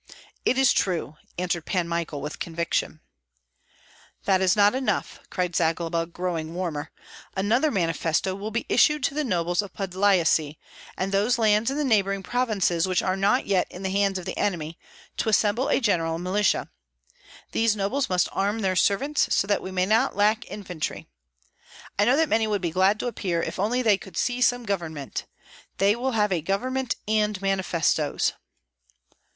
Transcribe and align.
"It 0.45 0.57
is 0.57 0.73
true!" 0.73 1.17
answered 1.37 1.67
Pan 1.67 1.87
Michael, 1.87 2.21
with 2.21 2.39
conviction. 2.39 3.01
"That 4.23 4.41
is 4.41 4.55
not 4.55 4.73
enough!" 4.73 5.19
cried 5.29 5.55
Zagloba, 5.55 6.07
growing 6.07 6.55
warmer, 6.55 6.89
"another 7.37 7.69
manifesto 7.69 8.33
will 8.33 8.49
be 8.49 8.65
issued 8.67 9.03
to 9.03 9.13
the 9.13 9.23
nobles 9.23 9.61
of 9.61 9.75
Podlyasye, 9.75 10.57
and 10.97 11.11
those 11.11 11.37
lands 11.37 11.69
in 11.69 11.77
the 11.77 11.83
neighboring 11.83 12.23
provinces 12.23 12.87
which 12.87 13.03
are 13.03 13.15
not 13.15 13.45
yet 13.45 13.67
in 13.71 13.83
the 13.83 13.91
hands 13.91 14.17
of 14.17 14.25
the 14.25 14.35
enemy, 14.39 14.79
to 15.17 15.29
assemble 15.29 15.69
a 15.69 15.79
general 15.79 16.17
militia. 16.17 16.71
These 17.51 17.75
nobles 17.75 18.09
must 18.09 18.27
arm 18.31 18.61
their 18.61 18.75
servants, 18.75 19.27
so 19.35 19.45
that 19.45 19.61
we 19.61 19.69
may 19.69 19.85
not 19.85 20.15
lack 20.15 20.47
infantry. 20.49 21.05
I 21.99 22.05
know 22.05 22.17
that 22.17 22.27
many 22.27 22.47
would 22.47 22.59
be 22.63 22.71
glad 22.71 22.99
to 23.01 23.07
appear, 23.07 23.43
if 23.43 23.59
only 23.59 23.83
they 23.83 23.99
could 23.99 24.17
see 24.17 24.41
some 24.41 24.63
government. 24.65 25.27
They 25.77 25.95
will 25.95 26.13
have 26.13 26.31
a 26.31 26.41
government 26.41 26.95
and 27.07 27.39
manifestoes." 27.39 28.33